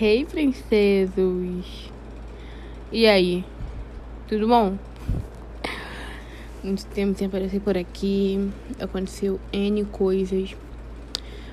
Hey, 0.00 0.24
princesos! 0.24 1.92
E 2.90 3.06
aí? 3.06 3.44
Tudo 4.26 4.48
bom? 4.48 4.78
Muito 6.64 6.86
tempo 6.86 7.16
sem 7.16 7.26
aparecer 7.26 7.60
por 7.60 7.76
aqui. 7.76 8.50
Aconteceu 8.80 9.38
N 9.52 9.84
coisas. 9.84 10.56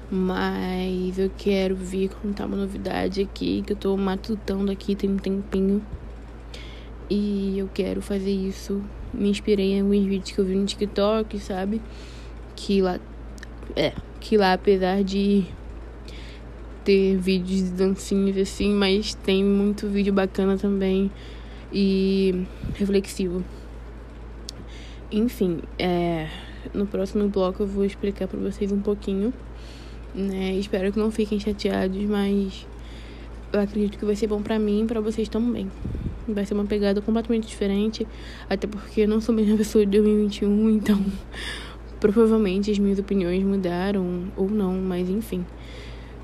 Mas 0.10 1.20
eu 1.20 1.30
quero 1.38 1.76
vir 1.76 2.12
contar 2.12 2.46
uma 2.46 2.56
novidade 2.56 3.22
aqui 3.22 3.62
que 3.62 3.74
eu 3.74 3.78
tô 3.78 3.98
matutando 3.98 4.72
aqui 4.72 4.96
tem 4.96 5.10
um 5.10 5.18
tempinho. 5.18 5.86
E 7.10 7.60
eu 7.60 7.70
quero 7.74 8.02
fazer 8.02 8.32
isso. 8.32 8.82
Me 9.14 9.30
inspirei 9.30 9.74
em 9.74 9.82
alguns 9.82 10.06
vídeos 10.06 10.32
que 10.32 10.40
eu 10.40 10.46
vi 10.46 10.56
no 10.56 10.66
TikTok, 10.66 11.38
sabe? 11.40 11.82
Que 12.56 12.82
lá. 12.82 13.00
É, 13.76 13.94
que 14.22 14.38
lá 14.38 14.54
apesar 14.54 15.04
de 15.04 15.46
ter 16.90 17.18
vídeos 17.18 17.66
de 17.66 17.70
dancinhas 17.70 18.36
assim, 18.36 18.74
mas 18.74 19.14
tem 19.14 19.44
muito 19.44 19.88
vídeo 19.88 20.12
bacana 20.12 20.58
também 20.58 21.12
e 21.72 22.48
reflexivo. 22.74 23.44
Enfim, 25.12 25.60
é, 25.78 26.28
no 26.74 26.88
próximo 26.88 27.30
bloco 27.30 27.62
eu 27.62 27.68
vou 27.68 27.86
explicar 27.86 28.28
para 28.28 28.40
vocês 28.40 28.72
um 28.72 28.80
pouquinho, 28.80 29.32
né? 30.16 30.56
Espero 30.56 30.92
que 30.92 30.98
não 30.98 31.12
fiquem 31.12 31.40
chateados, 31.40 32.04
mas 32.06 32.66
eu 33.54 33.60
acredito 33.60 34.00
que 34.00 34.04
vai 34.04 34.16
ser 34.16 34.26
bom 34.26 34.42
para 34.42 34.58
mim 34.58 34.82
e 34.82 34.86
para 34.88 35.00
vocês 35.00 35.30
também. 35.30 35.70
Vai 36.28 36.44
ser 36.48 36.56
uma 36.56 36.66
pegada 36.66 37.00
completamente 37.02 37.48
diferente, 37.48 38.08
até 38.50 38.66
porque 38.66 39.02
eu 39.02 39.08
não 39.08 39.22
sou 39.22 39.32
a 39.34 39.36
mesma 39.36 39.56
pessoa 39.58 39.86
de 39.86 39.92
2021, 39.92 40.70
então 40.74 41.06
provavelmente 42.00 42.72
as 42.72 42.80
minhas 42.80 42.98
opiniões 42.98 43.44
mudaram 43.44 44.24
ou 44.36 44.50
não, 44.50 44.74
mas 44.74 45.08
enfim. 45.08 45.46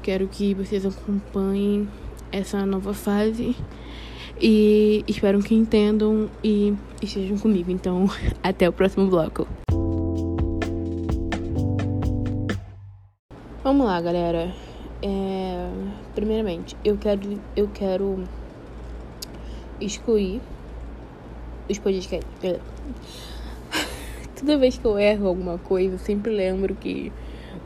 Quero 0.05 0.27
que 0.27 0.54
vocês 0.54 0.86
acompanhem 0.86 1.90
essa 2.32 2.63
nova 2.63 2.94
fase 2.94 3.55
e 4.40 5.04
espero 5.08 5.40
que 5.40 5.55
entendam 5.55 6.29
e 6.43 6.76
estejam 7.02 7.40
comigo. 7.40 7.71
Então, 7.71 8.05
até 8.44 8.70
o 8.70 8.71
próximo 8.71 9.07
bloco. 9.07 9.48
Vamos 13.63 13.88
lá, 13.88 13.99
galera. 13.99 14.54
É, 15.02 15.71
primeiramente, 16.13 16.77
eu 16.85 16.99
quero, 16.99 17.41
eu 17.55 17.68
quero 17.74 18.24
excluir 19.82 20.40
os 21.68 21.79
podcasts. 21.79 22.29
Toda 24.40 24.57
vez 24.60 24.77
que 24.77 24.85
eu 24.85 24.99
erro 24.99 25.27
alguma 25.27 25.57
coisa, 25.57 25.96
eu 25.96 25.99
sempre 25.99 26.32
lembro 26.32 26.76
que 26.76 27.12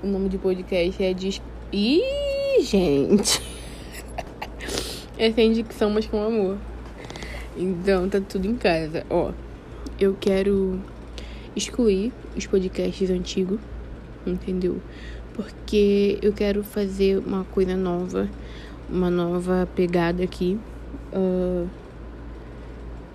o 0.01 0.07
nome 0.07 0.29
de 0.29 0.37
podcast 0.37 1.03
é 1.03 1.13
de. 1.13 1.41
Ih! 1.73 2.18
Gente. 2.61 3.41
É 5.17 5.33
sem 5.33 5.51
dicção, 5.51 5.89
mas 5.89 6.07
com 6.07 6.23
amor. 6.23 6.57
Então, 7.57 8.07
tá 8.07 8.21
tudo 8.21 8.47
em 8.47 8.55
casa. 8.55 9.05
Ó, 9.09 9.33
eu 9.99 10.15
quero 10.17 10.79
excluir 11.53 12.13
os 12.37 12.47
podcasts 12.47 13.09
antigos, 13.09 13.59
entendeu? 14.25 14.77
Porque 15.33 16.17
eu 16.21 16.31
quero 16.31 16.63
fazer 16.63 17.17
uma 17.17 17.43
coisa 17.43 17.75
nova, 17.75 18.29
uma 18.89 19.09
nova 19.09 19.67
pegada 19.75 20.23
aqui. 20.23 20.57
Uh, 21.11 21.67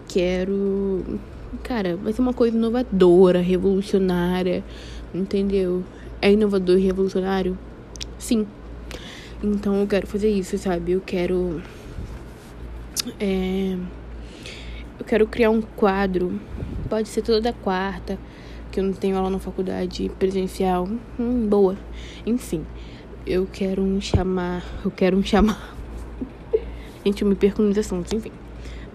quero. 0.08 1.18
Cara, 1.62 1.96
vai 1.96 2.12
ser 2.12 2.20
uma 2.20 2.34
coisa 2.34 2.54
inovadora, 2.54 3.40
revolucionária, 3.40 4.62
entendeu? 5.14 5.82
É 6.20 6.30
inovador 6.30 6.76
e 6.78 6.82
revolucionário? 6.82 7.56
Sim. 8.18 8.46
Então 9.44 9.78
eu 9.78 9.86
quero 9.86 10.06
fazer 10.06 10.30
isso, 10.30 10.56
sabe? 10.56 10.92
Eu 10.92 11.02
quero. 11.02 11.60
É, 13.20 13.76
eu 14.98 15.04
quero 15.04 15.26
criar 15.26 15.50
um 15.50 15.60
quadro. 15.60 16.40
Pode 16.88 17.10
ser 17.10 17.20
toda 17.20 17.52
quarta, 17.52 18.18
que 18.72 18.80
eu 18.80 18.84
não 18.84 18.94
tenho 18.94 19.18
aula 19.18 19.28
na 19.28 19.38
faculdade 19.38 20.10
presencial. 20.18 20.88
Hum, 21.20 21.46
boa. 21.46 21.76
Enfim, 22.24 22.64
eu 23.26 23.46
quero 23.52 23.82
um 23.82 24.00
chamar. 24.00 24.64
Eu 24.82 24.90
quero 24.90 25.14
um 25.14 25.22
chamar. 25.22 25.76
Gente, 27.04 27.20
eu 27.20 27.28
me 27.28 27.34
perco 27.34 27.60
nos 27.60 27.76
assuntos, 27.76 28.14
enfim. 28.14 28.32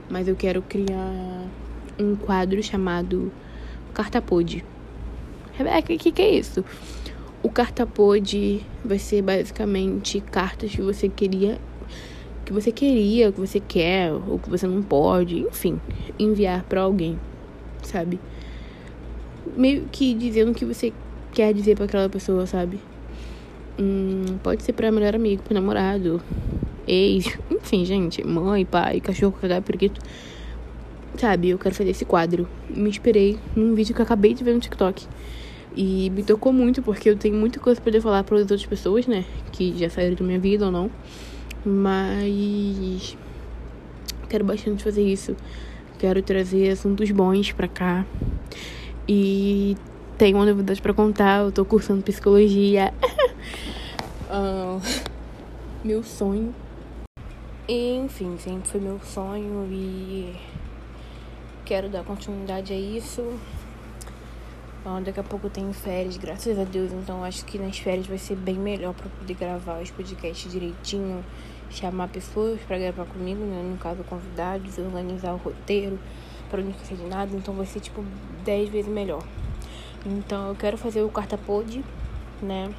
Mas 0.09 0.27
eu 0.27 0.35
quero 0.35 0.63
criar 0.63 1.45
um 1.99 2.15
quadro 2.15 2.63
chamado 2.63 3.31
Cartapod. 3.93 4.65
Rebeca, 5.53 5.93
o 5.93 5.97
que, 5.99 6.11
que 6.11 6.21
é 6.23 6.39
isso? 6.39 6.65
O 7.41 7.49
cartapod 7.49 8.65
vai 8.83 8.99
ser 8.99 9.21
basicamente 9.21 10.19
cartas 10.19 10.71
que 10.71 10.81
você 10.81 11.07
queria 11.07 11.59
que 12.49 12.53
você 12.53 12.71
queria, 12.71 13.31
que 13.31 13.39
você 13.39 13.59
quer 13.59 14.11
ou 14.11 14.39
que 14.39 14.49
você 14.49 14.65
não 14.65 14.81
pode, 14.81 15.37
enfim, 15.37 15.79
enviar 16.17 16.63
para 16.63 16.81
alguém, 16.81 17.19
sabe? 17.83 18.19
Meio 19.55 19.83
que 19.91 20.15
dizendo 20.15 20.51
o 20.51 20.55
que 20.55 20.65
você 20.65 20.91
quer 21.31 21.53
dizer 21.53 21.75
para 21.75 21.85
aquela 21.85 22.09
pessoa, 22.09 22.47
sabe? 22.47 22.79
Hum, 23.79 24.39
pode 24.41 24.63
ser 24.63 24.73
para 24.73 24.91
melhor 24.91 25.13
amigo, 25.13 25.43
para 25.43 25.53
namorado, 25.53 26.19
ex, 26.87 27.37
enfim, 27.51 27.85
gente, 27.85 28.25
mãe, 28.25 28.65
pai, 28.65 28.99
cachorro, 28.99 29.37
cagar, 29.39 29.61
periquito. 29.61 30.01
Sabe, 31.17 31.49
eu 31.49 31.59
quero 31.59 31.75
fazer 31.75 31.91
esse 31.91 32.03
quadro. 32.03 32.49
Me 32.67 32.89
inspirei 32.89 33.37
num 33.55 33.75
vídeo 33.75 33.93
que 33.93 34.01
eu 34.01 34.05
acabei 34.05 34.33
de 34.33 34.43
ver 34.43 34.55
no 34.55 34.59
TikTok. 34.59 35.05
E 35.81 36.09
me 36.09 36.23
tocou 36.23 36.51
muito 36.51 36.81
porque 36.81 37.09
eu 37.09 37.15
tenho 37.15 37.35
muita 37.35 37.57
coisa 37.57 37.79
pra 37.79 37.89
poder 37.89 38.01
falar 38.01 38.21
para 38.25 38.35
as 38.35 38.41
outras 38.41 38.65
pessoas, 38.65 39.07
né? 39.07 39.23
Que 39.53 39.73
já 39.77 39.89
saíram 39.89 40.13
da 40.13 40.25
minha 40.25 40.37
vida 40.37 40.65
ou 40.65 40.71
não. 40.73 40.91
Mas 41.65 43.15
quero 44.27 44.43
bastante 44.43 44.83
fazer 44.83 45.01
isso. 45.01 45.37
Quero 45.97 46.21
trazer 46.21 46.71
assuntos 46.71 47.09
bons 47.11 47.53
pra 47.53 47.69
cá. 47.69 48.05
E 49.07 49.77
tenho 50.17 50.35
uma 50.35 50.45
novidade 50.45 50.81
para 50.81 50.93
contar. 50.93 51.45
Eu 51.45 51.51
tô 51.53 51.63
cursando 51.63 52.03
psicologia. 52.03 52.93
uh, 54.29 54.81
meu 55.81 56.03
sonho. 56.03 56.53
Enfim, 57.69 58.37
sempre 58.37 58.67
foi 58.67 58.81
meu 58.81 58.99
sonho 58.99 59.65
e 59.71 60.35
quero 61.63 61.87
dar 61.87 62.03
continuidade 62.03 62.73
a 62.73 62.77
isso. 62.77 63.23
Então, 64.81 65.03
daqui 65.03 65.19
a 65.19 65.23
pouco 65.23 65.49
tem 65.49 65.71
férias, 65.73 66.15
graças 66.15 66.57
a 66.57 66.63
Deus. 66.63 66.91
Então 66.93 67.23
acho 67.23 67.43
que 67.43 67.57
nas 67.57 67.77
férias 67.77 68.07
vai 68.07 68.17
ser 68.17 68.35
bem 68.35 68.55
melhor 68.55 68.93
para 68.93 69.09
poder 69.09 69.33
gravar 69.33 69.81
os 69.81 69.91
podcasts 69.91 70.49
direitinho, 70.49 71.23
chamar 71.69 72.07
pessoas 72.07 72.61
para 72.61 72.77
gravar 72.77 73.05
comigo, 73.05 73.43
né? 73.43 73.61
no 73.61 73.77
caso 73.77 74.03
convidados, 74.05 74.77
organizar 74.77 75.33
o 75.33 75.37
roteiro 75.37 75.99
para 76.49 76.61
não 76.61 76.71
esquecer 76.71 76.95
de 76.95 77.05
nada. 77.05 77.35
Então 77.35 77.53
vai 77.53 77.65
ser 77.65 77.81
tipo 77.81 78.03
10 78.45 78.69
vezes 78.69 78.89
melhor. 78.89 79.23
Então 80.05 80.47
eu 80.47 80.55
quero 80.55 80.77
fazer 80.77 81.01
o 81.01 81.09
carta 81.09 81.37
pod, 81.37 81.83
né? 82.41 82.73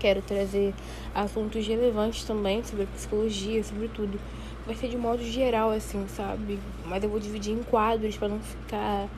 Quero 0.00 0.20
trazer 0.20 0.74
assuntos 1.14 1.66
relevantes 1.66 2.24
também 2.24 2.62
sobre 2.64 2.86
psicologia, 2.86 3.62
sobre 3.62 3.86
tudo. 3.88 4.18
Vai 4.66 4.74
ser 4.74 4.88
de 4.88 4.96
modo 4.96 5.22
geral, 5.22 5.70
assim, 5.70 6.06
sabe? 6.08 6.58
Mas 6.84 7.02
eu 7.02 7.08
vou 7.08 7.20
dividir 7.20 7.52
em 7.52 7.62
quadros 7.62 8.16
para 8.16 8.28
não 8.28 8.40
ficar 8.40 9.08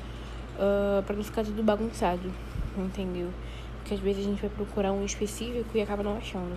uh, 0.60 0.98
ah, 0.98 1.02
para 1.06 1.16
não 1.16 1.24
ficar 1.24 1.44
tudo 1.44 1.62
bagunçado, 1.62 2.30
entendeu? 2.76 3.30
Porque 3.78 3.94
às 3.94 4.00
vezes 4.00 4.26
a 4.26 4.28
gente 4.28 4.40
vai 4.40 4.50
procurar 4.50 4.92
um 4.92 5.04
específico 5.04 5.70
e 5.74 5.80
acaba 5.80 6.02
não 6.02 6.16
achando. 6.16 6.56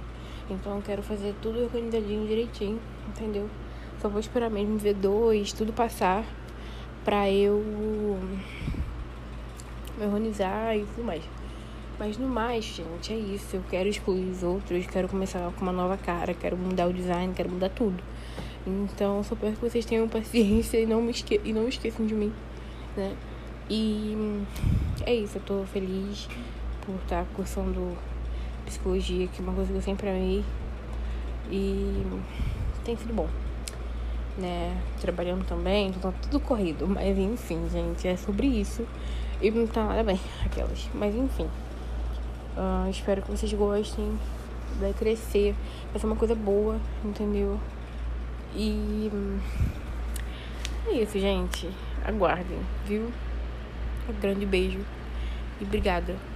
Então 0.49 0.75
eu 0.75 0.81
quero 0.81 1.01
fazer 1.01 1.33
tudo 1.41 1.63
organizadinho 1.63 2.27
direitinho, 2.27 2.79
entendeu? 3.07 3.49
Só 4.01 4.09
vou 4.09 4.19
esperar 4.19 4.49
mesmo 4.49 4.77
ver 4.77 4.93
dois, 4.93 5.53
tudo 5.53 5.71
passar 5.71 6.25
pra 7.05 7.29
eu 7.29 7.63
me 9.97 10.05
organizar 10.05 10.77
e 10.77 10.85
tudo 10.85 11.05
mais. 11.05 11.23
Mas 11.97 12.17
no 12.17 12.27
mais, 12.27 12.65
gente, 12.65 13.13
é 13.13 13.15
isso. 13.15 13.55
Eu 13.55 13.63
quero 13.69 13.87
excluir 13.87 14.29
os 14.29 14.43
outros, 14.43 14.85
quero 14.87 15.07
começar 15.07 15.39
com 15.51 15.61
uma 15.61 15.71
nova 15.71 15.95
cara, 15.95 16.33
quero 16.33 16.57
mudar 16.57 16.87
o 16.87 16.93
design, 16.93 17.33
quero 17.33 17.49
mudar 17.49 17.69
tudo. 17.69 18.03
Então, 18.65 19.23
só 19.23 19.35
peço 19.35 19.57
que 19.57 19.69
vocês 19.69 19.85
tenham 19.85 20.07
paciência 20.09 20.77
e 20.77 20.85
não 20.85 21.01
me 21.01 21.11
esque 21.11 21.39
e 21.43 21.53
não 21.53 21.67
esqueçam 21.67 22.05
de 22.05 22.13
mim, 22.13 22.33
né? 22.97 23.15
E 23.69 24.43
é 25.05 25.13
isso, 25.13 25.37
eu 25.37 25.41
tô 25.41 25.63
feliz 25.65 26.27
por 26.85 26.95
estar 26.95 27.25
cursando 27.35 27.97
psicologia, 28.65 29.27
que 29.27 29.41
é 29.41 29.43
uma 29.43 29.53
coisa 29.53 29.71
que 29.71 29.77
eu 29.77 29.81
sempre 29.81 30.09
amei. 30.09 30.43
E 31.49 32.05
tem 32.83 32.95
sido 32.97 33.13
bom. 33.13 33.27
Né? 34.37 34.81
Trabalhando 34.99 35.45
também, 35.45 35.87
então 35.89 36.11
tá 36.11 36.17
tudo 36.23 36.39
corrido. 36.39 36.87
Mas 36.87 37.17
enfim, 37.17 37.67
gente, 37.71 38.07
é 38.07 38.17
sobre 38.17 38.47
isso. 38.47 38.85
E 39.41 39.51
não 39.51 39.67
tá 39.67 39.83
nada 39.85 40.03
bem, 40.03 40.19
aquelas. 40.45 40.89
Mas 40.93 41.15
enfim. 41.15 41.49
Uh, 42.55 42.89
espero 42.89 43.21
que 43.21 43.31
vocês 43.31 43.51
gostem. 43.53 44.17
Vai 44.79 44.93
crescer. 44.93 45.55
Vai 45.91 45.99
ser 45.99 46.07
uma 46.07 46.15
coisa 46.15 46.35
boa, 46.35 46.79
entendeu? 47.03 47.59
E 48.55 49.11
é 50.87 51.01
isso, 51.01 51.19
gente. 51.19 51.69
Aguardem, 52.05 52.59
viu? 52.85 53.11
Um 54.09 54.19
grande 54.19 54.45
beijo 54.45 54.79
e 55.61 55.63
obrigada. 55.63 56.32